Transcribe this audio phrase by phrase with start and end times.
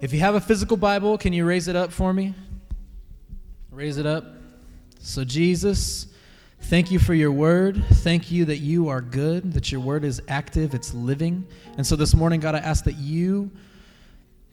[0.00, 2.32] If you have a physical Bible, can you raise it up for me?
[3.72, 4.24] Raise it up.
[5.00, 6.06] So, Jesus,
[6.62, 7.84] thank you for your word.
[7.84, 11.44] Thank you that you are good, that your word is active, it's living.
[11.76, 13.50] And so this morning, God, I ask that you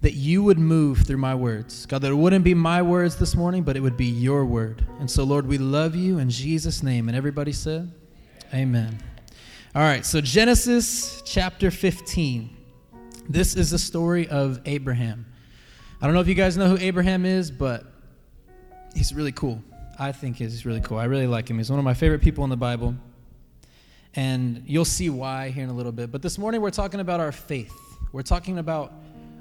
[0.02, 1.86] that you would move through my words.
[1.86, 4.86] God, that it wouldn't be my words this morning, but it would be your word.
[5.00, 7.08] And so, Lord, we love you in Jesus' name.
[7.08, 7.92] And everybody said,
[8.54, 9.00] Amen.
[9.74, 12.56] All right, so Genesis chapter 15.
[13.28, 15.26] This is the story of Abraham.
[16.06, 17.84] I don't know if you guys know who Abraham is, but
[18.94, 19.60] he's really cool.
[19.98, 21.00] I think he's really cool.
[21.00, 21.58] I really like him.
[21.58, 22.94] He's one of my favorite people in the Bible.
[24.14, 26.12] And you'll see why here in a little bit.
[26.12, 27.74] But this morning we're talking about our faith.
[28.12, 28.94] We're talking about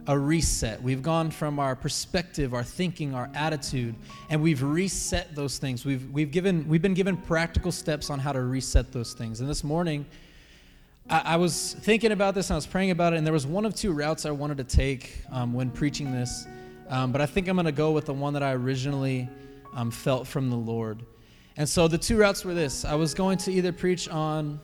[0.07, 0.83] a reset.
[0.83, 3.95] We've gone from our perspective, our thinking, our attitude,
[4.31, 5.85] and we've reset those things.
[5.85, 9.41] We've, we've, given, we've been given practical steps on how to reset those things.
[9.43, 10.07] And this morning,
[11.09, 13.67] I, was thinking about this and I was praying about it, and there was one
[13.67, 16.47] of two routes I wanted to take um, when preaching this.
[16.89, 19.29] Um, but I think I'm going to go with the one that I originally
[19.75, 21.05] um, felt from the Lord.
[21.57, 24.61] And so the two routes were this I was going to either preach on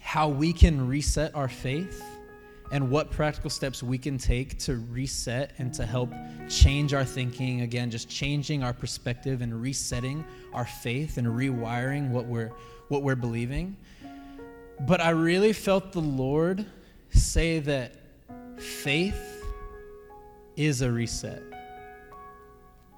[0.00, 2.02] how we can reset our faith
[2.70, 6.12] and what practical steps we can take to reset and to help
[6.48, 12.26] change our thinking again just changing our perspective and resetting our faith and rewiring what
[12.26, 12.52] we're
[12.88, 13.76] what we're believing
[14.80, 16.64] but i really felt the lord
[17.10, 17.94] say that
[18.56, 19.38] faith
[20.58, 21.42] is a reset.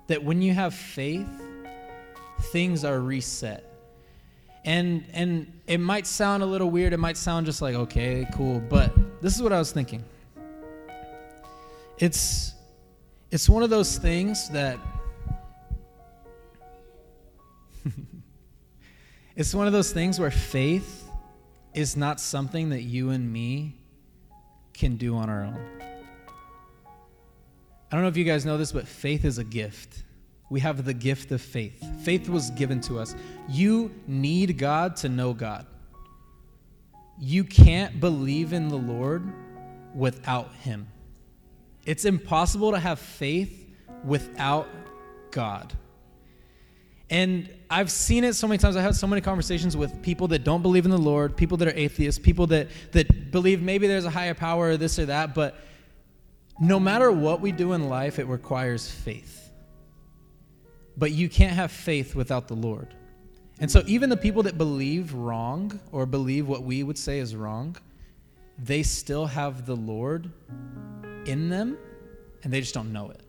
[0.07, 1.29] That when you have faith
[2.53, 3.65] things are reset.
[4.65, 6.93] And and it might sound a little weird.
[6.93, 8.61] It might sound just like okay cool.
[8.61, 10.03] But this is what i was thinking.
[11.99, 12.55] It's
[13.31, 14.79] it's one of those things that
[19.37, 21.10] it's one of those things where faith
[21.75, 23.77] is not something that you and me
[24.73, 25.61] can do on our own
[27.91, 30.05] i don't know if you guys know this but faith is a gift
[30.51, 31.83] we have the gift of faith.
[32.03, 33.15] Faith was given to us.
[33.49, 35.65] You need God to know God.
[37.19, 39.33] You can't believe in the Lord
[39.95, 40.89] without Him.
[41.87, 43.71] It's impossible to have faith
[44.05, 44.67] without
[45.31, 45.73] God.
[47.11, 48.77] And I've seen it so many times.
[48.77, 51.69] I have so many conversations with people that don't believe in the Lord, people that
[51.69, 55.35] are atheists, people that, that believe maybe there's a higher power or this or that,
[55.35, 55.57] but
[56.61, 59.51] no matter what we do in life, it requires faith.
[60.97, 62.95] But you can't have faith without the Lord.
[63.61, 67.35] And so, even the people that believe wrong or believe what we would say is
[67.35, 67.77] wrong,
[68.59, 70.31] they still have the Lord
[71.27, 71.79] in them
[72.43, 73.21] and they just don't know it.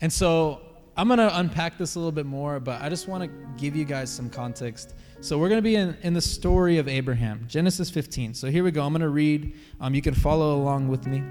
[0.00, 0.60] And so,
[0.96, 3.84] I'm to unpack this a little bit more, but I just want to give you
[3.84, 4.94] guys some context.
[5.20, 8.32] So, we're to be in, in the story of Abraham, Genesis 15.
[8.32, 8.82] So, here we go.
[8.82, 9.54] I'm to read.
[9.80, 11.22] Um, you can follow along with me.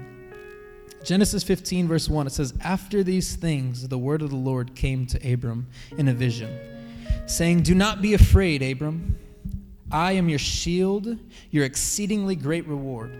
[1.02, 5.06] Genesis 15, verse 1, it says, After these things, the word of the Lord came
[5.06, 5.66] to Abram
[5.96, 6.58] in a vision,
[7.26, 9.18] saying, Do not be afraid, Abram.
[9.90, 11.16] I am your shield,
[11.50, 13.12] your exceedingly great reward.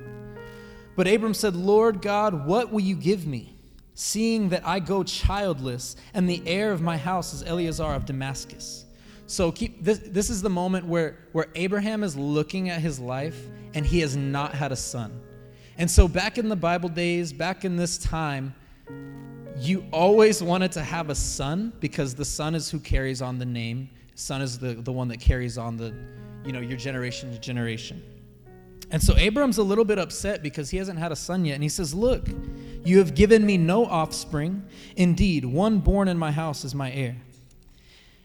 [0.97, 3.56] But Abram said, Lord God, what will you give me,
[3.97, 8.85] seeing that I go childless, and the heir of my house is Eliezer of Damascus?
[9.27, 13.49] So keep this this is the moment where, where Abraham is looking at his life
[13.75, 15.21] and he has not had a son.
[15.79, 18.55] And so, back in the Bible days, back in this time,
[19.59, 23.45] you always wanted to have a son because the son is who carries on the
[23.45, 23.91] name.
[24.15, 25.95] Son is the, the one that carries on the,
[26.45, 28.03] you know, your generation to generation.
[28.91, 31.55] And so Abram's a little bit upset because he hasn't had a son yet.
[31.55, 32.27] And he says, Look,
[32.87, 34.65] you have given me no offspring.
[34.97, 37.17] Indeed, one born in my house is my heir.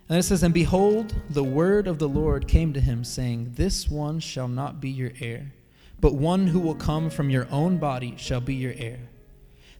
[0.10, 3.90] And it says, And behold, the word of the Lord came to him, saying, This
[3.90, 5.54] one shall not be your heir
[6.02, 9.00] but one who will come from your own body shall be your heir.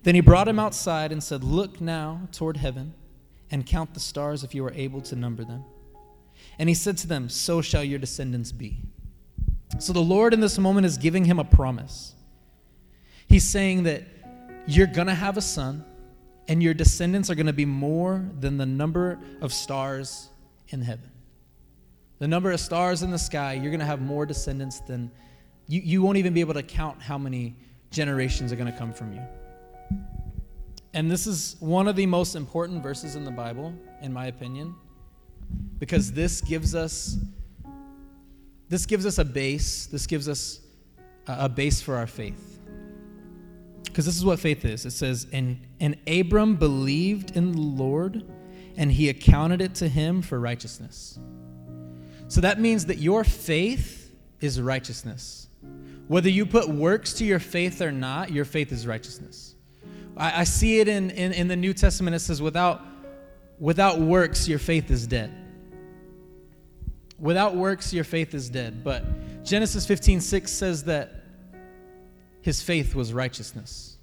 [0.04, 2.94] Then he brought him outside and said, Look now toward heaven
[3.50, 5.66] and count the stars if you are able to number them.
[6.60, 8.78] And he said to them, So shall your descendants be.
[9.80, 12.14] So the Lord in this moment is giving him a promise.
[13.28, 14.04] He's saying that
[14.68, 15.84] you're going to have a son,
[16.48, 20.30] and your descendants are going to be more than the number of stars
[20.70, 21.10] in heaven.
[22.20, 25.12] The number of stars in the sky, you're going to have more descendants than
[25.68, 27.56] you, you won't even be able to count how many
[27.92, 29.22] generations are going to come from you.
[30.94, 34.76] And this is one of the most important verses in the Bible, in my opinion,
[35.80, 37.18] because this gives us
[38.68, 39.86] this gives us a base.
[39.88, 40.62] This gives us
[41.28, 42.51] a base for our faith.
[43.92, 44.86] Because this is what faith is.
[44.86, 48.24] It says, and, and Abram believed in the Lord,
[48.78, 51.20] and he accounted it to him for righteousness.
[52.30, 55.50] So that means that your faith is righteousness.
[56.08, 59.56] Whether you put works to your faith or not, your faith is righteousness.
[60.16, 62.16] I, I see it in, in, in the New Testament.
[62.16, 62.82] It says, without,
[63.60, 65.34] without works, your faith is dead.
[67.20, 68.86] Without works, your faith is dead.
[68.86, 71.21] But Genesis 15 6 says that
[72.42, 73.98] his faith was righteousness.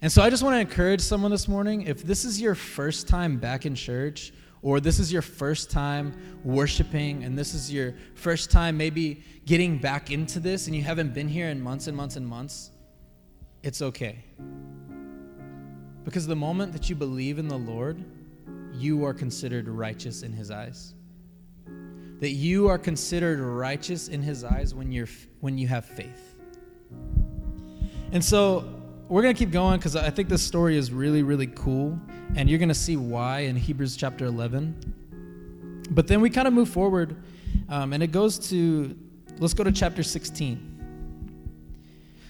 [0.00, 3.06] And so I just want to encourage someone this morning if this is your first
[3.06, 4.32] time back in church,
[4.62, 9.78] or this is your first time worshiping, and this is your first time maybe getting
[9.78, 12.70] back into this, and you haven't been here in months and months and months,
[13.62, 14.24] it's okay.
[16.04, 18.04] Because the moment that you believe in the Lord,
[18.72, 20.94] you are considered righteous in His eyes.
[22.20, 25.08] That you are considered righteous in His eyes when, you're,
[25.40, 26.31] when you have faith.
[28.12, 28.64] And so
[29.08, 31.98] we're going to keep going because I think this story is really, really cool.
[32.36, 35.86] And you're going to see why in Hebrews chapter 11.
[35.90, 37.16] But then we kind of move forward,
[37.68, 38.96] um, and it goes to,
[39.38, 40.68] let's go to chapter 16.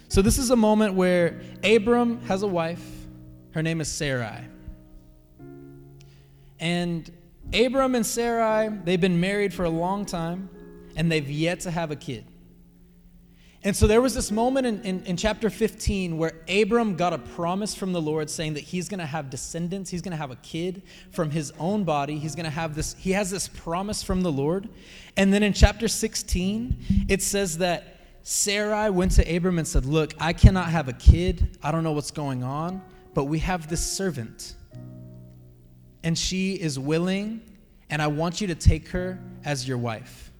[0.08, 2.84] So this is a moment where Abram has a wife.
[3.52, 4.44] Her name is Sarai.
[6.60, 7.10] And
[7.52, 10.48] Abram and Sarai, they've been married for a long time,
[10.96, 12.24] and they've yet to have a kid.
[13.64, 17.18] And so there was this moment in, in, in, chapter 15 where Abram got a
[17.18, 19.88] promise from the Lord saying that he's going to have descendants.
[19.88, 20.82] He's going to have a kid
[21.12, 22.18] from his own body.
[22.18, 24.68] He's going to have this, he has this promise from the Lord.
[25.16, 30.14] And then in chapter 16, it says that Sarai went to Abram and said, Look,
[30.18, 31.56] I cannot have a kid.
[31.62, 32.82] I don't know what's going on,
[33.14, 34.54] but we have this servant.
[36.02, 37.42] And she is willing,
[37.90, 40.31] and I want you to take her as your wife.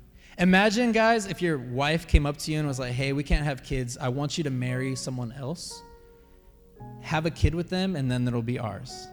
[0.42, 3.44] Imagine, guys, if your wife came up to you and was like, hey, we can't
[3.44, 3.96] have kids.
[3.96, 5.84] I want you to marry someone else,
[7.00, 9.06] have a kid with them, and then it'll be ours.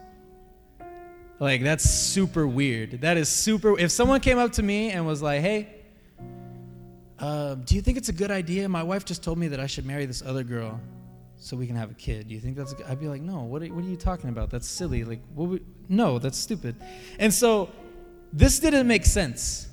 [1.38, 3.02] Like, that's super weird.
[3.02, 3.78] That is super.
[3.78, 5.68] If someone came up to me and was like, hey,
[7.20, 8.68] uh, do you think it's a good idea?
[8.68, 10.80] My wife just told me that I should marry this other girl
[11.36, 12.26] so we can have a kid.
[12.26, 12.72] Do you think that's?
[12.72, 12.86] Good?
[12.86, 13.42] I'd be like, no.
[13.44, 14.50] What are, what are you talking about?
[14.50, 15.04] That's silly.
[15.04, 16.74] Like, we, no, that's stupid.
[17.20, 17.70] And so,
[18.32, 19.68] this didn't make sense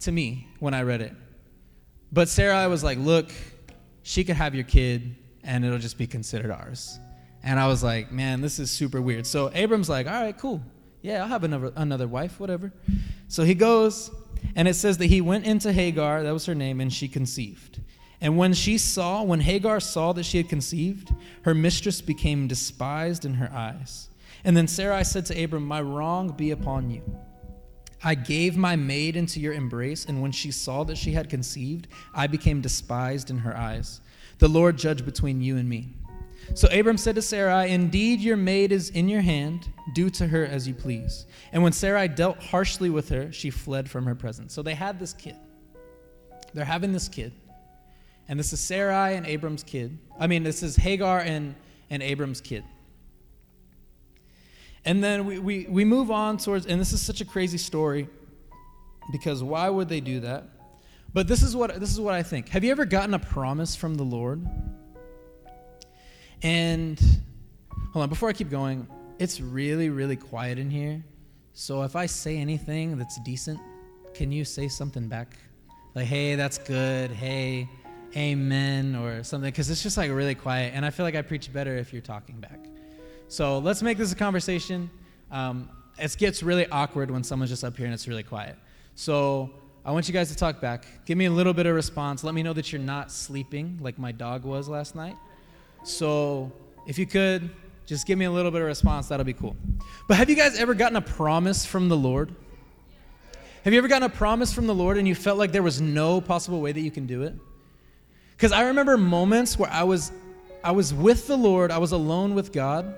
[0.00, 1.12] to me when I read it.
[2.12, 3.30] But Sarah was like, look,
[4.02, 6.98] she could have your kid and it'll just be considered ours.
[7.42, 9.26] And I was like, man, this is super weird.
[9.26, 10.62] So Abram's like, all right, cool.
[11.02, 12.72] Yeah, I'll have another, another wife, whatever.
[13.28, 14.10] So he goes,
[14.56, 17.80] and it says that he went into Hagar, that was her name, and she conceived.
[18.20, 21.12] And when she saw, when Hagar saw that she had conceived,
[21.42, 24.08] her mistress became despised in her eyes.
[24.44, 27.02] And then Sarai said to Abram, My wrong be upon you.
[28.02, 31.88] I gave my maid into your embrace, and when she saw that she had conceived,
[32.14, 34.00] I became despised in her eyes.
[34.38, 35.94] The Lord judge between you and me.
[36.54, 39.68] So Abram said to Sarai, Indeed, your maid is in your hand.
[39.94, 41.26] Do to her as you please.
[41.52, 44.52] And when Sarai dealt harshly with her, she fled from her presence.
[44.52, 45.36] So they had this kid.
[46.54, 47.32] They're having this kid.
[48.28, 49.98] And this is Sarai and Abram's kid.
[50.18, 51.54] I mean, this is Hagar and,
[51.90, 52.64] and Abram's kid.
[54.86, 58.08] And then we, we, we move on towards, and this is such a crazy story
[59.10, 60.44] because why would they do that?
[61.12, 62.48] But this is what this is what I think.
[62.50, 64.46] Have you ever gotten a promise from the Lord?
[66.42, 67.00] And
[67.92, 68.86] hold on, before I keep going,
[69.18, 71.02] it's really, really quiet in here.
[71.52, 73.58] So if I say anything that's decent,
[74.14, 75.36] can you say something back?
[75.94, 77.10] Like, hey, that's good.
[77.10, 77.68] Hey,
[78.14, 79.48] amen, or something.
[79.48, 80.74] Because it's just like really quiet.
[80.74, 82.60] And I feel like I preach better if you're talking back.
[83.28, 84.88] So let's make this a conversation.
[85.30, 88.56] Um, it gets really awkward when someone's just up here and it's really quiet.
[88.94, 89.50] So
[89.84, 90.86] I want you guys to talk back.
[91.06, 92.22] Give me a little bit of response.
[92.24, 95.16] Let me know that you're not sleeping like my dog was last night.
[95.82, 96.52] So
[96.86, 97.50] if you could,
[97.86, 99.08] just give me a little bit of response.
[99.08, 99.56] That'll be cool.
[100.08, 102.34] But have you guys ever gotten a promise from the Lord?
[103.64, 105.80] Have you ever gotten a promise from the Lord and you felt like there was
[105.80, 107.34] no possible way that you can do it?
[108.36, 110.12] Because I remember moments where I was
[110.62, 112.94] I was with the Lord, I was alone with God,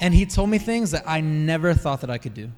[0.00, 2.50] and He told me things that I never thought that I could do.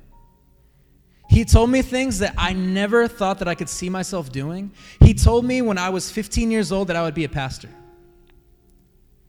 [1.29, 4.71] He told me things that I never thought that I could see myself doing.
[5.01, 7.71] He told me when I was 15 years old that I would be a pastor.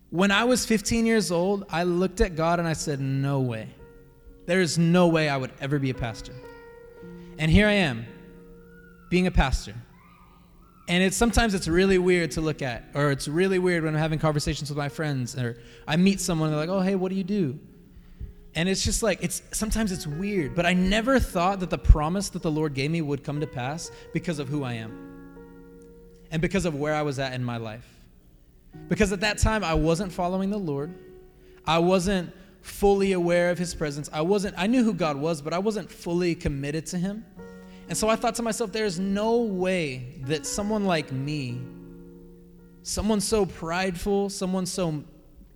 [0.10, 3.70] When I was 15 years old, I looked at God and I said, No way.
[4.46, 6.34] There is no way I would ever be a pastor.
[7.39, 8.05] And here I am,
[9.10, 9.74] being a pastor.
[10.89, 14.00] And it's sometimes it's really weird to look at, or it's really weird when I'm
[14.00, 17.10] having conversations with my friends, or I meet someone, and they're like, "Oh, hey, what
[17.10, 17.58] do you do?"
[18.55, 22.29] And it's just like it's sometimes it's weird, but I never thought that the promise
[22.29, 25.38] that the Lord gave me would come to pass because of who I am,
[26.29, 27.88] and because of where I was at in my life.
[28.89, 30.93] Because at that time I wasn't following the Lord,
[31.65, 32.31] I wasn't
[32.62, 34.10] fully aware of His presence.
[34.13, 34.55] I wasn't.
[34.57, 37.25] I knew who God was, but I wasn't fully committed to Him.
[37.89, 41.60] And so I thought to myself, there is no way that someone like me,
[42.83, 45.03] someone so prideful, someone so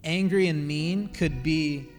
[0.04, 1.90] angry and mean could be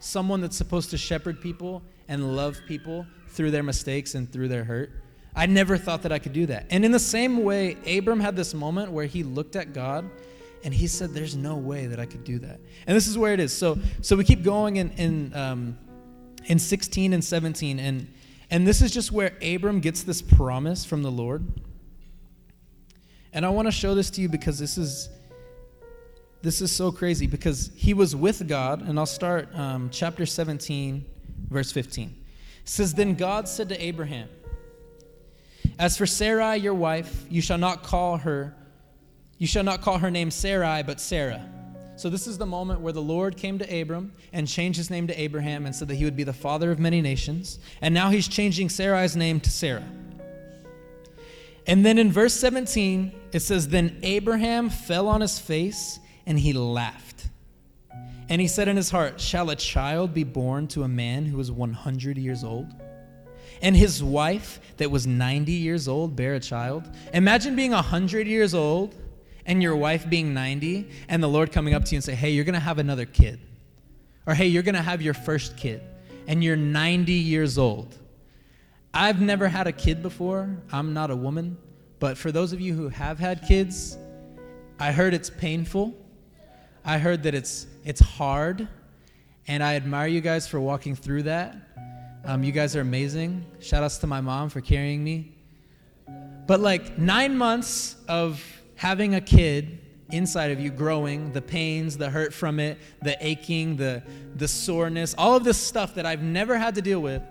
[0.00, 4.64] someone that's supposed to shepherd people and love people through their mistakes and through their
[4.64, 4.92] hurt.
[5.34, 6.66] I never thought that I could do that.
[6.70, 10.08] And in the same way, Abram had this moment where he looked at God
[10.64, 12.58] and he said, There's no way that I could do that.
[12.86, 13.56] And this is where it is.
[13.56, 15.78] So, so we keep going in, in, um,
[16.46, 17.78] in 16 and 17.
[17.78, 18.12] And,
[18.50, 21.46] and this is just where Abram gets this promise from the Lord.
[23.32, 25.10] And I want to show this to you because this is
[26.42, 31.04] this is so crazy because he was with God, and I'll start um, chapter 17,
[31.48, 32.08] verse 15.
[32.08, 34.28] It says, Then God said to Abraham,
[35.78, 38.54] As for Sarai, your wife, you shall not call her,
[39.38, 41.44] you shall not call her name Sarai, but Sarah.
[41.96, 45.08] So this is the moment where the Lord came to Abram and changed his name
[45.08, 47.58] to Abraham and said that he would be the father of many nations.
[47.80, 49.88] And now he's changing Sarai's name to Sarah.
[51.66, 56.52] And then in verse 17, it says, Then Abraham fell on his face and he
[56.52, 57.30] laughed.
[58.28, 61.40] And he said in his heart, Shall a child be born to a man who
[61.40, 62.72] is 100 years old?
[63.62, 66.88] And his wife, that was 90 years old, bear a child?
[67.14, 68.94] Imagine being 100 years old
[69.46, 72.30] and your wife being 90, and the Lord coming up to you and say, Hey,
[72.30, 73.40] you're going to have another kid.
[74.26, 75.80] Or hey, you're going to have your first kid,
[76.26, 77.96] and you're 90 years old.
[78.92, 80.54] I've never had a kid before.
[80.70, 81.56] I'm not a woman.
[81.98, 83.96] But for those of you who have had kids,
[84.78, 85.96] I heard it's painful.
[86.88, 88.66] I heard that it's it's hard,
[89.46, 91.54] and I admire you guys for walking through that.
[92.24, 93.44] Um, you guys are amazing.
[93.60, 95.36] Shout outs to my mom for carrying me.
[96.46, 98.42] But like nine months of
[98.76, 99.80] having a kid
[100.12, 104.02] inside of you growing, the pains, the hurt from it, the aching, the
[104.36, 107.22] the soreness, all of this stuff that I've never had to deal with.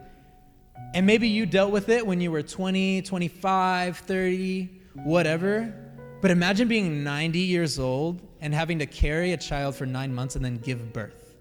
[0.93, 5.86] And maybe you dealt with it when you were 20, 25, 30, whatever.
[6.21, 10.35] But imagine being 90 years old and having to carry a child for nine months
[10.35, 11.35] and then give birth.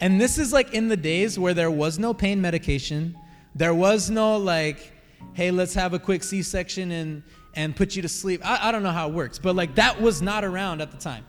[0.00, 3.16] And this is like in the days where there was no pain medication,
[3.54, 4.92] there was no like,
[5.34, 7.22] hey, let's have a quick C section and,
[7.54, 8.40] and put you to sleep.
[8.44, 10.98] I, I don't know how it works, but like that was not around at the
[10.98, 11.24] time.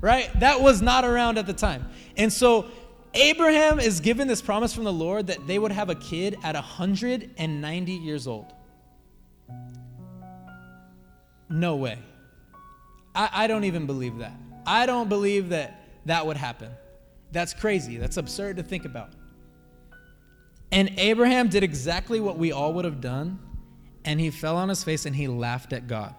[0.00, 0.28] Right?
[0.40, 1.88] That was not around at the time.
[2.16, 2.66] And so
[3.14, 6.54] Abraham is given this promise from the Lord that they would have a kid at
[6.54, 8.52] 190 years old.
[11.48, 11.98] No way.
[13.14, 14.34] I, I don't even believe that.
[14.66, 16.70] I don't believe that that would happen.
[17.32, 17.96] That's crazy.
[17.96, 19.10] That's absurd to think about.
[20.72, 23.38] And Abraham did exactly what we all would have done,
[24.04, 26.14] and he fell on his face and he laughed at God.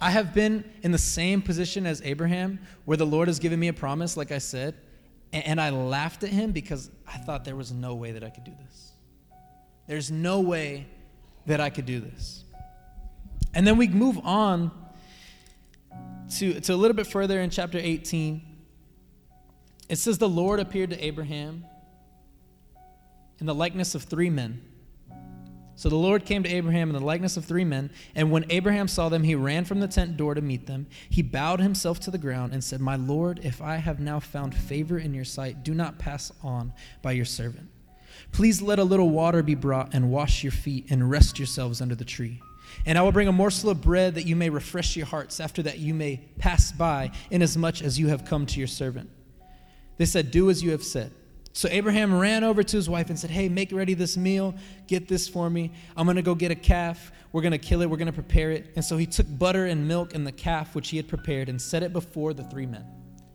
[0.00, 3.68] I have been in the same position as Abraham, where the Lord has given me
[3.68, 4.76] a promise, like I said,
[5.32, 8.44] and I laughed at him because I thought there was no way that I could
[8.44, 8.92] do this.
[9.86, 10.86] There's no way
[11.46, 12.44] that I could do this.
[13.58, 14.70] And then we move on
[16.36, 18.40] to, to a little bit further in chapter 18,
[19.88, 21.66] it says, The Lord appeared to Abraham
[23.40, 24.62] in the likeness of three men.
[25.74, 28.86] So the Lord came to Abraham in the likeness of three men, and when Abraham
[28.86, 30.86] saw them, he ran from the tent door to meet them.
[31.10, 34.54] He bowed himself to the ground and said, My Lord, if I have now found
[34.54, 36.72] favor in your sight, do not pass on
[37.02, 37.68] by your servant.
[38.30, 41.96] Please let a little water be brought and wash your feet and rest yourselves under
[41.96, 42.40] the tree.
[42.86, 45.40] And I will bring a morsel of bread that you may refresh your hearts.
[45.40, 49.10] After that, you may pass by, inasmuch as you have come to your servant.
[49.96, 51.12] They said, Do as you have said.
[51.52, 54.54] So Abraham ran over to his wife and said, Hey, make ready this meal.
[54.86, 55.72] Get this for me.
[55.96, 57.10] I'm going to go get a calf.
[57.32, 57.90] We're going to kill it.
[57.90, 58.72] We're going to prepare it.
[58.76, 61.60] And so he took butter and milk and the calf which he had prepared and
[61.60, 62.84] set it before the three men.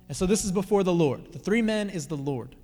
[0.08, 1.34] And so this is before the Lord.
[1.34, 2.56] The three men is the Lord.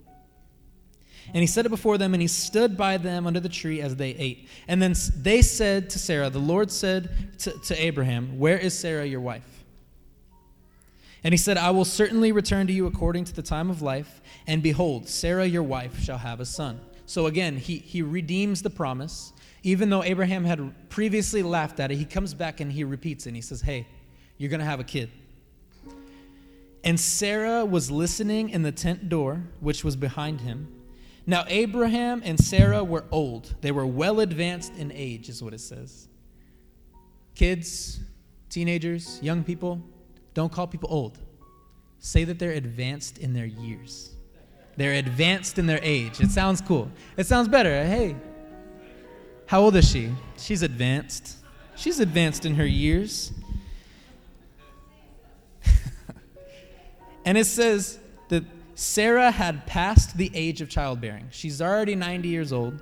[1.34, 3.96] And he set it before them, and he stood by them under the tree as
[3.96, 4.48] they ate.
[4.68, 9.06] And then they said to Sarah, The Lord said to, to Abraham, Where is Sarah,
[9.06, 9.64] your wife?
[11.24, 14.22] And he said, I will certainly return to you according to the time of life,
[14.48, 16.80] and behold, Sarah, your wife, shall have a son.
[17.06, 19.34] So again, he, he redeems the promise.
[19.64, 23.30] Even though Abraham had previously laughed at it, he comes back and he repeats it,
[23.30, 23.88] and he says, Hey,
[24.38, 25.10] you're going to have a kid.
[26.84, 30.79] And Sarah was listening in the tent door, which was behind him.
[31.30, 33.54] Now, Abraham and Sarah were old.
[33.62, 36.08] They were well advanced in age, is what it says.
[37.36, 38.00] Kids,
[38.50, 39.80] teenagers, young people,
[40.34, 41.20] don't call people old.
[42.00, 44.16] Say that they're advanced in their years.
[44.76, 46.20] They're advanced in their age.
[46.20, 46.90] It sounds cool.
[47.16, 47.86] It sounds better.
[47.86, 48.16] Hey,
[49.46, 50.12] how old is she?
[50.36, 51.36] She's advanced.
[51.76, 53.32] She's advanced in her years.
[57.24, 58.00] and it says
[58.80, 61.28] Sarah had passed the age of childbearing.
[61.32, 62.82] She's already 90 years old.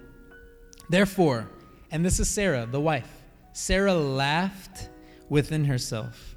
[0.89, 1.49] Therefore,
[1.89, 3.09] and this is Sarah, the wife,
[3.51, 4.89] Sarah laughed
[5.27, 6.35] within herself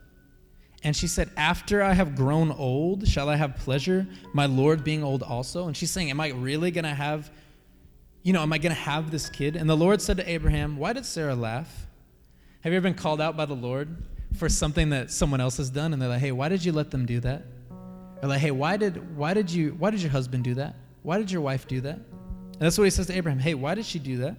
[0.83, 5.05] And she said, After I have grown old, shall I have pleasure, my Lord being
[5.05, 5.67] old also?
[5.67, 7.31] And she's saying, Am I really going to have,
[8.23, 9.57] you know, am I going to have this kid?
[9.57, 11.87] And the Lord said to Abraham, Why did Sarah laugh?
[12.63, 13.95] Have you ever been called out by the Lord
[14.39, 15.93] for something that someone else has done?
[15.93, 17.43] And they're like, Hey, why did you let them do that?
[18.23, 20.75] Or like, Hey, why did, why did you, why did your husband do that?
[21.03, 21.95] Why did your wife do that?
[21.97, 23.39] And that's what he says to Abraham.
[23.39, 24.37] Hey, why did she do that?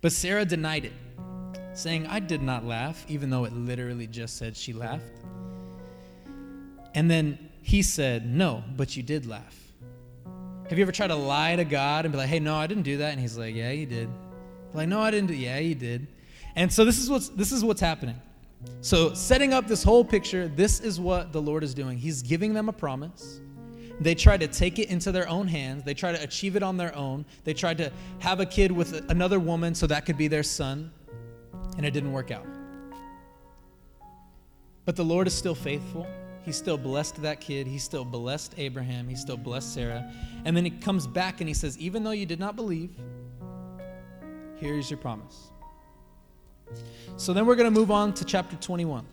[0.00, 0.92] But Sarah denied it
[1.74, 5.04] saying, I did not laugh, even though it literally just said she laughed.
[6.94, 9.58] And then he said, No, but you did laugh.
[10.68, 12.82] Have you ever tried to lie to God and be like, Hey, no, I didn't
[12.82, 13.12] do that?
[13.12, 14.08] And he's like, Yeah, you did.
[14.74, 16.06] Like, no, I didn't do Yeah, you did.
[16.56, 18.20] And so this is what's this is what's happening.
[18.80, 21.98] So setting up this whole picture, this is what the Lord is doing.
[21.98, 23.40] He's giving them a promise.
[24.00, 25.84] They try to take it into their own hands.
[25.84, 27.24] They try to achieve it on their own.
[27.44, 30.90] They tried to have a kid with another woman so that could be their son
[31.76, 32.46] and it didn't work out.
[34.84, 36.06] But the Lord is still faithful.
[36.44, 37.68] He still blessed that kid.
[37.68, 39.08] He still blessed Abraham.
[39.08, 40.12] He still blessed Sarah.
[40.44, 42.90] And then he comes back and he says, Even though you did not believe,
[44.56, 45.51] here is your promise.
[47.16, 49.06] So then we're going to move on to chapter 21.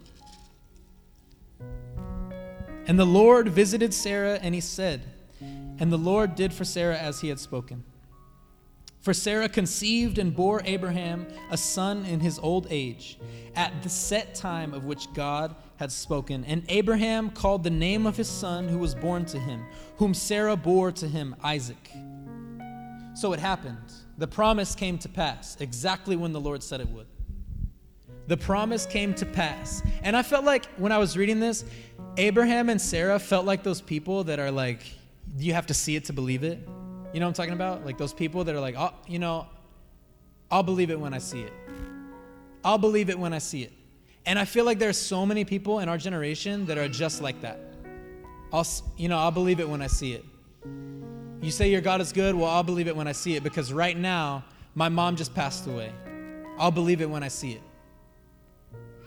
[2.87, 5.03] And the Lord visited Sarah and he said,
[5.39, 7.83] And the Lord did for Sarah as he had spoken.
[9.01, 13.17] For Sarah conceived and bore Abraham a son in his old age,
[13.55, 16.43] at the set time of which God had spoken.
[16.45, 19.63] And Abraham called the name of his son who was born to him,
[19.97, 21.91] whom Sarah bore to him, Isaac.
[23.15, 23.93] So it happened.
[24.17, 27.07] The promise came to pass exactly when the Lord said it would.
[28.29, 29.81] The promise came to pass.
[30.03, 31.65] And I felt like when I was reading this,
[32.15, 34.83] Abraham and Sarah felt like those people that are like,
[35.39, 36.59] you have to see it to believe it.
[37.12, 37.88] You know what I'm talking about?
[37.88, 39.48] Like those people that are like, oh, you know,
[40.51, 41.51] I'll believe it when I see it.
[42.63, 43.74] I'll believe it when I see it.
[44.27, 47.41] And I feel like there's so many people in our generation that are just like
[47.41, 47.59] that.
[48.53, 50.24] I'll, you know, I'll believe it when I see it.
[51.41, 53.73] You say your God is good, well, I'll believe it when I see it because
[53.73, 55.91] right now, my mom just passed away.
[56.60, 57.63] I'll believe it when I see it.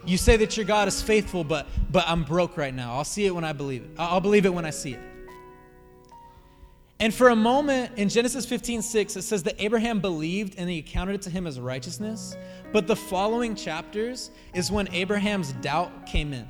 [0.05, 2.95] You say that your God is faithful, but but I'm broke right now.
[2.95, 3.91] I'll see it when I believe it.
[3.99, 5.01] I'll believe it when I see it.
[7.03, 10.83] And for a moment in Genesis 15, 6, it says that Abraham believed and he
[10.83, 12.37] counted it to him as righteousness.
[12.73, 16.49] But the following chapters is when Abraham's doubt came in.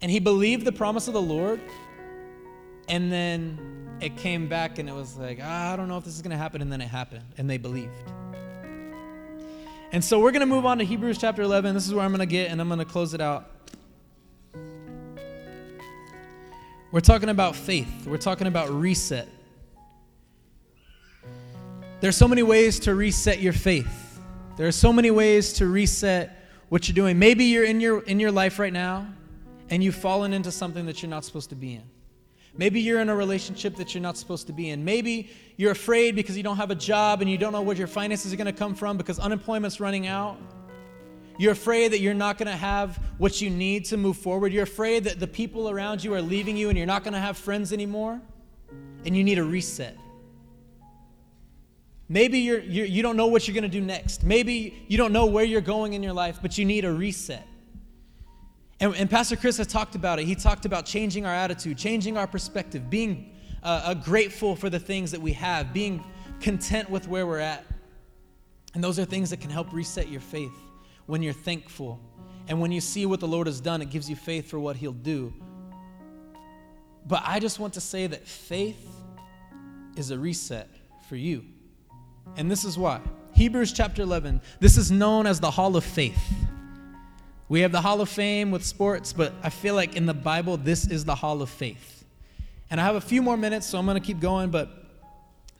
[0.00, 1.60] And he believed the promise of the Lord,
[2.88, 6.14] and then it came back and it was like, ah, I don't know if this
[6.14, 6.62] is going to happen.
[6.62, 7.92] And then it happened, and they believed.
[9.94, 11.72] And so we're going to move on to Hebrews chapter 11.
[11.72, 13.48] This is where I'm going to get, and I'm going to close it out.
[16.90, 19.28] We're talking about faith, we're talking about reset.
[22.00, 24.18] There's so many ways to reset your faith.
[24.56, 27.16] There are so many ways to reset what you're doing.
[27.20, 29.06] Maybe you're in your in your life right now
[29.70, 31.93] and you've fallen into something that you're not supposed to be in.
[32.56, 34.84] Maybe you're in a relationship that you're not supposed to be in.
[34.84, 37.88] Maybe you're afraid because you don't have a job and you don't know where your
[37.88, 40.38] finances are going to come from because unemployment's running out.
[41.36, 44.52] You're afraid that you're not going to have what you need to move forward.
[44.52, 47.20] You're afraid that the people around you are leaving you and you're not going to
[47.20, 48.20] have friends anymore.
[49.04, 49.98] And you need a reset.
[52.08, 54.22] Maybe you're, you're, you don't know what you're going to do next.
[54.22, 57.46] Maybe you don't know where you're going in your life, but you need a reset.
[58.84, 60.26] And, and Pastor Chris has talked about it.
[60.26, 64.78] He talked about changing our attitude, changing our perspective, being uh, uh, grateful for the
[64.78, 66.04] things that we have, being
[66.40, 67.64] content with where we're at.
[68.74, 70.52] And those are things that can help reset your faith
[71.06, 71.98] when you're thankful.
[72.46, 74.76] And when you see what the Lord has done, it gives you faith for what
[74.76, 75.32] He'll do.
[77.06, 78.86] But I just want to say that faith
[79.96, 80.68] is a reset
[81.08, 81.42] for you.
[82.36, 83.00] And this is why.
[83.32, 86.20] Hebrews chapter 11, this is known as the Hall of Faith.
[87.48, 90.56] We have the Hall of Fame with sports, but I feel like in the Bible,
[90.56, 92.04] this is the Hall of Faith.
[92.70, 94.84] And I have a few more minutes, so I'm going to keep going, but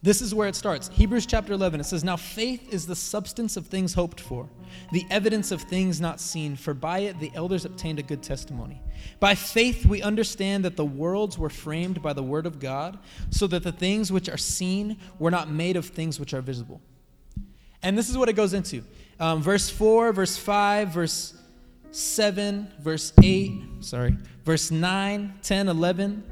[0.02, 0.88] this is where it starts.
[0.88, 1.80] Hebrews chapter 11.
[1.80, 4.48] It says, Now faith is the substance of things hoped for,
[4.92, 8.82] the evidence of things not seen, for by it the elders obtained a good testimony.
[9.20, 12.98] By faith we understand that the worlds were framed by the word of God,
[13.30, 16.80] so that the things which are seen were not made of things which are visible.
[17.82, 18.84] And this is what it goes into
[19.20, 21.34] um, verse 4, verse 5, verse
[21.96, 26.22] 7, verse 8, sorry, verse 9, 10, 11.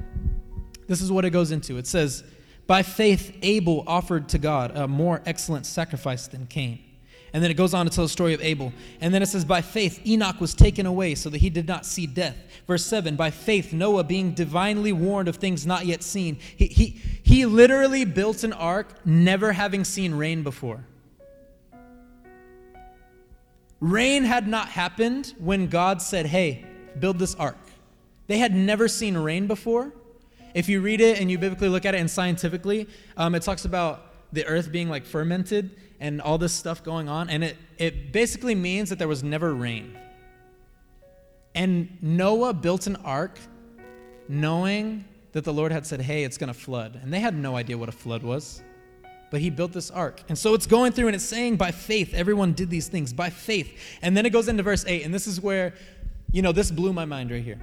[0.88, 1.79] This is what it goes into.
[1.79, 2.25] It says,
[2.66, 6.81] by faith, Abel offered to God a more excellent sacrifice than Cain.
[7.33, 8.72] And then it goes on to tell the story of Abel.
[9.01, 11.87] And then it says, By faith, Enoch was taken away so that he did not
[11.87, 12.37] see death.
[12.66, 17.01] Verse 7 By faith, Noah, being divinely warned of things not yet seen, he, he,
[17.22, 20.85] he literally built an ark never having seen rain before.
[23.82, 26.64] Rain had not happened when God said, Hey,
[27.00, 27.58] build this ark.
[28.28, 29.92] They had never seen rain before.
[30.54, 33.64] If you read it and you biblically look at it and scientifically, um, it talks
[33.64, 37.28] about the earth being like fermented and all this stuff going on.
[37.28, 39.98] And it, it basically means that there was never rain.
[41.56, 43.36] And Noah built an ark
[44.28, 47.00] knowing that the Lord had said, Hey, it's going to flood.
[47.02, 48.62] And they had no idea what a flood was.
[49.32, 50.22] But he built this ark.
[50.28, 53.30] And so it's going through and it's saying, By faith, everyone did these things, by
[53.30, 53.98] faith.
[54.02, 55.06] And then it goes into verse 8.
[55.06, 55.72] And this is where,
[56.32, 57.58] you know, this blew my mind right here.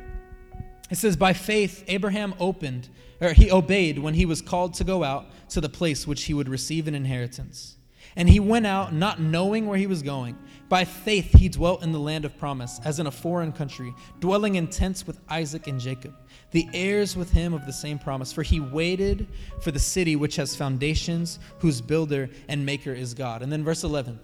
[0.89, 2.89] It says, By faith, Abraham opened,
[3.21, 6.33] or he obeyed when he was called to go out to the place which he
[6.33, 7.75] would receive an inheritance.
[8.19, 10.37] And he went out not knowing where he was going.
[10.67, 14.55] By faith, he dwelt in the land of promise, as in a foreign country, dwelling
[14.55, 16.13] in tents with Isaac and Jacob,
[16.51, 18.33] the heirs with him of the same promise.
[18.33, 19.29] For he waited
[19.61, 23.41] for the city which has foundations, whose builder and maker is God.
[23.41, 24.19] And then verse 11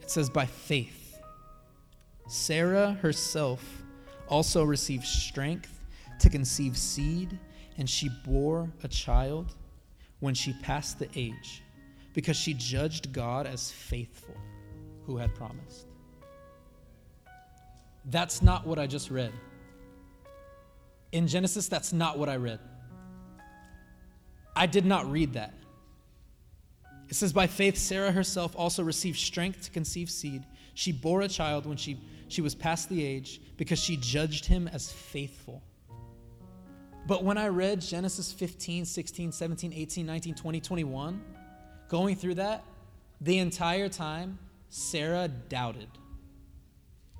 [0.00, 1.18] it says, By faith,
[2.26, 3.82] Sarah herself
[4.28, 5.84] also received strength
[6.20, 7.38] to conceive seed,
[7.76, 9.54] and she bore a child
[10.24, 11.62] when she passed the age,
[12.14, 14.34] because she judged God as faithful
[15.04, 15.86] who had promised.
[18.06, 19.32] That's not what I just read.
[21.12, 22.58] In Genesis, that's not what I read.
[24.56, 25.52] I did not read that.
[27.10, 30.46] It says, By faith, Sarah herself also received strength to conceive seed.
[30.72, 34.68] She bore a child when she, she was past the age because she judged him
[34.68, 35.62] as faithful.
[37.06, 41.22] But when I read Genesis 15, 16, 17, 18, 19, 20, 21,
[41.88, 42.64] going through that,
[43.20, 44.38] the entire time,
[44.70, 45.88] Sarah doubted.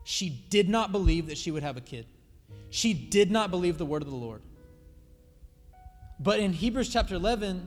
[0.04, 2.06] She did not believe that she would have a kid.
[2.70, 4.42] She did not believe the word of the Lord.
[6.18, 7.66] But in Hebrews chapter 11,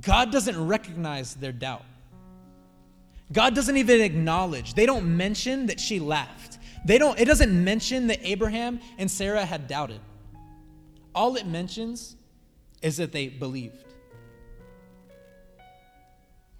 [0.00, 1.84] God doesn't recognize their doubt.
[3.32, 4.74] God doesn't even acknowledge.
[4.74, 6.58] They don't mention that she laughed.
[6.84, 10.00] They don't it doesn't mention that Abraham and Sarah had doubted.
[11.14, 12.16] All it mentions
[12.82, 13.84] is that they believed.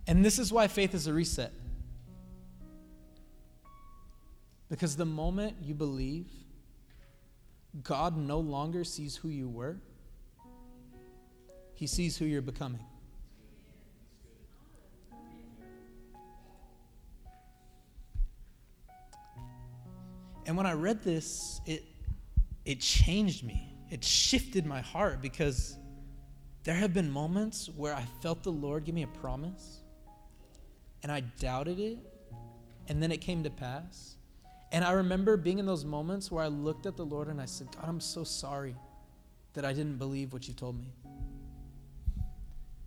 [0.06, 1.52] And this is why faith is a reset.
[4.68, 6.26] Because the moment you believe,
[7.82, 9.76] God no longer sees who you were,
[11.74, 12.84] He sees who you're becoming.
[20.46, 21.84] And when I read this, it,
[22.64, 23.69] it changed me.
[23.90, 25.76] It shifted my heart because
[26.62, 29.81] there have been moments where I felt the Lord give me a promise
[31.03, 31.98] and I doubted it,
[32.88, 34.16] and then it came to pass.
[34.70, 37.46] And I remember being in those moments where I looked at the Lord and I
[37.46, 38.76] said, God, I'm so sorry
[39.55, 40.92] that I didn't believe what you told me.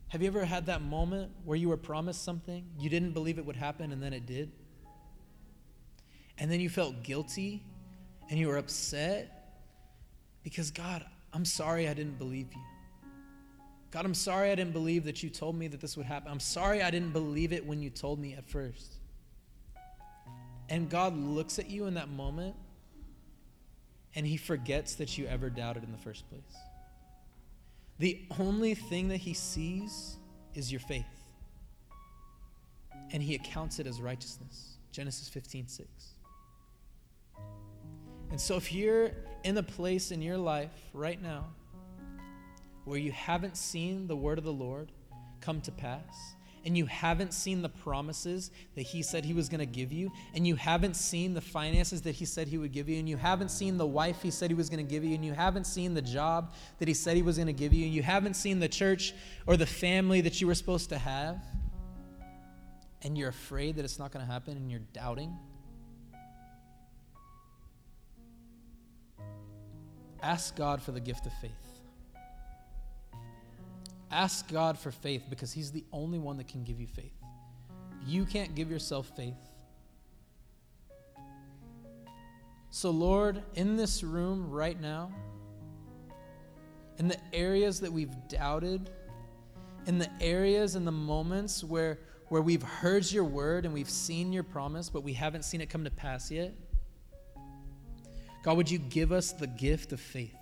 [0.09, 3.45] Have you ever had that moment where you were promised something, you didn't believe it
[3.45, 4.51] would happen, and then it did?
[6.37, 7.63] And then you felt guilty
[8.29, 9.32] and you were upset
[10.43, 12.61] because, God, I'm sorry I didn't believe you.
[13.91, 16.31] God, I'm sorry I didn't believe that you told me that this would happen.
[16.31, 18.95] I'm sorry I didn't believe it when you told me at first.
[20.69, 22.55] And God looks at you in that moment
[24.15, 26.41] and he forgets that you ever doubted in the first place.
[27.99, 30.17] The only thing that he sees
[30.55, 31.05] is your faith.
[33.11, 34.77] And he accounts it as righteousness.
[34.91, 35.87] Genesis 15, 6.
[38.31, 39.11] And so, if you're
[39.43, 41.45] in a place in your life right now
[42.85, 44.91] where you haven't seen the word of the Lord
[45.41, 49.59] come to pass, and you haven't seen the promises that He said He was going
[49.59, 52.87] to give you, and you haven't seen the finances that He said He would give
[52.87, 55.15] you, and you haven't seen the wife He said He was going to give you,
[55.15, 57.85] and you haven't seen the job that He said He was going to give you,
[57.85, 59.13] and you haven't seen the church
[59.45, 61.41] or the family that you were supposed to have,
[63.01, 65.37] and you're afraid that it's not going to happen, and you're doubting
[70.23, 71.51] Ask God for the gift of faith.
[74.09, 77.11] Ask God for faith because He's the only one that can give you faith.
[78.05, 79.37] You can't give yourself faith.
[82.69, 85.11] So, Lord, in this room right now,
[86.99, 88.89] in the areas that we've doubted,
[89.87, 94.31] in the areas and the moments where, where we've heard your word and we've seen
[94.31, 96.53] your promise, but we haven't seen it come to pass yet,
[98.43, 100.35] God, would you give us the gift of faith?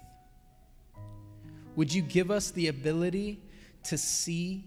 [1.75, 3.39] Would you give us the ability
[3.83, 4.65] to see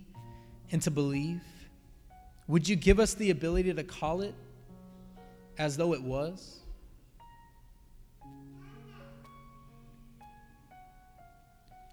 [0.71, 1.43] and to believe?
[2.47, 4.35] Would you give us the ability to call it
[5.59, 6.61] as though it was?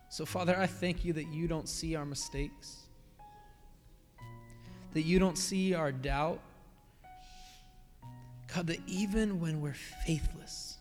[0.09, 2.81] So, Father, I thank you that you don't see our mistakes,
[4.93, 6.39] that you don't see our doubt.
[8.53, 9.73] God, that even when we're
[10.05, 10.77] faithless,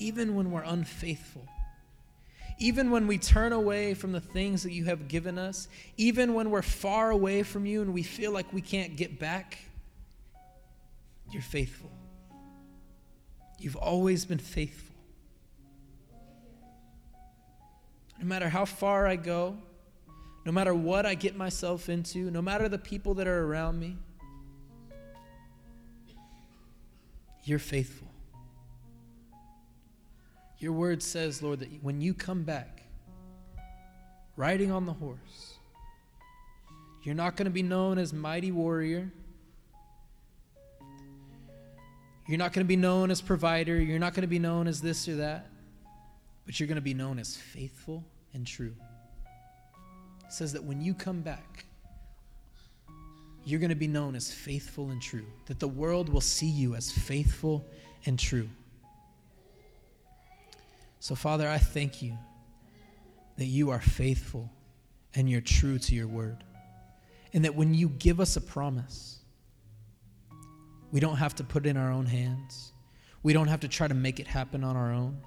[0.00, 1.46] even when we're unfaithful,
[2.58, 6.50] even when we turn away from the things that you have given us, even when
[6.50, 9.58] we're far away from you and we feel like we can't get back,
[11.30, 11.90] you're faithful.
[13.58, 14.96] You've always been faithful.
[18.18, 19.56] No matter how far I go,
[20.44, 23.96] no matter what I get myself into, no matter the people that are around me,
[27.44, 28.09] you're faithful.
[30.60, 32.82] Your word says, Lord, that when you come back,
[34.36, 35.54] riding on the horse,
[37.02, 39.10] you're not going to be known as mighty warrior.
[42.28, 43.80] You're not going to be known as provider.
[43.80, 45.46] You're not going to be known as this or that.
[46.44, 48.74] But you're going to be known as faithful and true.
[50.26, 51.64] It says that when you come back,
[53.44, 56.74] you're going to be known as faithful and true, that the world will see you
[56.74, 57.66] as faithful
[58.04, 58.48] and true.
[61.00, 62.16] So, Father, I thank you
[63.36, 64.50] that you are faithful
[65.14, 66.44] and you're true to your word.
[67.32, 69.18] And that when you give us a promise,
[70.92, 72.72] we don't have to put it in our own hands.
[73.22, 75.18] We don't have to try to make it happen on our own.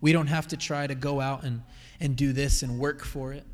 [0.00, 1.62] We don't have to try to go out and,
[2.00, 3.44] and do this and work for it.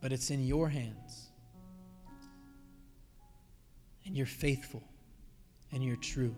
[0.00, 1.28] But it's in your hands.
[4.06, 4.82] And you're faithful
[5.72, 6.34] and you're true.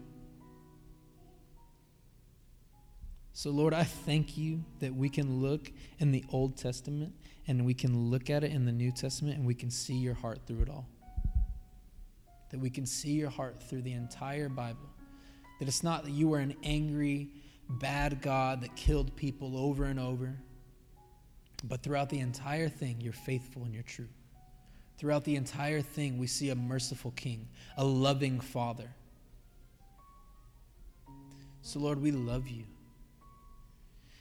[3.40, 7.14] So, Lord, I thank you that we can look in the Old Testament
[7.46, 10.12] and we can look at it in the New Testament and we can see your
[10.12, 10.87] heart through it all.
[12.50, 14.90] That we can see your heart through the entire Bible.
[15.59, 17.31] That it's not that you were an angry,
[17.66, 20.37] bad God that killed people over and over,
[21.64, 24.09] but throughout the entire thing, you're faithful and you're true.
[24.98, 27.48] Throughout the entire thing, we see a merciful King,
[27.79, 28.90] a loving Father.
[31.62, 32.64] So, Lord, we love you.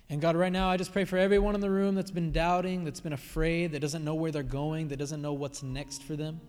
[0.10, 2.84] And God, right now, I just pray for everyone in the room that's been doubting,
[2.84, 6.16] that's been afraid, that doesn't know where they're going, that doesn't know what's next for
[6.16, 6.42] them.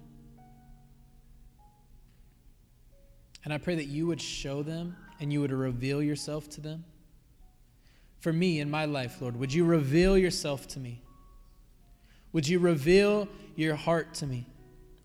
[3.44, 6.84] And I pray that you would show them and you would reveal yourself to them.
[8.20, 11.02] For me in my life, Lord, would you reveal yourself to me?
[12.32, 14.46] Would you reveal your heart to me?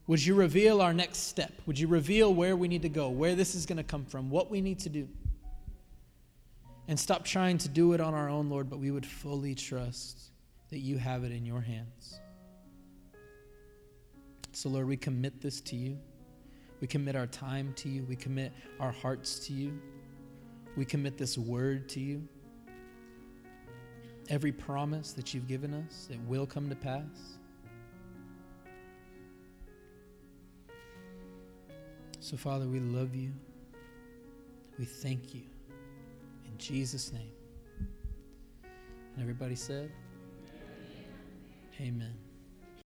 [0.08, 1.52] Would you reveal our next step?
[1.66, 4.30] Would you reveal where we need to go, where this is going to come from,
[4.30, 5.08] what we need to do?
[6.88, 10.32] And stop trying to do it on our own, Lord, but we would fully trust
[10.70, 12.20] that you have it in your hands.
[14.52, 15.98] So, Lord, we commit this to you.
[16.82, 18.04] We commit our time to you.
[18.04, 19.80] We commit our hearts to you.
[20.78, 22.28] We commit this word to you.
[24.30, 27.38] Every promise that you've given us, it will come to pass.
[32.20, 33.32] So, Father, we love you.
[34.80, 35.44] We thank you.
[36.58, 37.32] Jesus' name.
[38.64, 39.92] And everybody said,
[41.80, 41.94] Amen.
[41.96, 42.25] Amen.